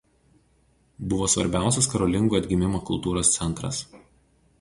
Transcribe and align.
Buvo 1.11 1.27
svarbiausias 1.33 1.87
karolingų 1.91 2.39
atgimimo 2.39 2.81
kultūros 2.89 3.35
centras. 3.35 3.83